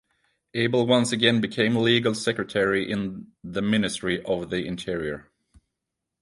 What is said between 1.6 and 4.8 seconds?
Legal Secretary in the Ministry of the